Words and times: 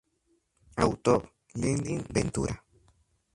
Autor 0.77 1.21
Lenin 1.61 2.01
Ventura. 2.09 2.63